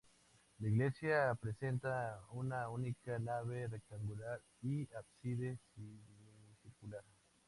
[0.57, 7.03] La iglesia presenta una única nave rectangular y ábside semicircular.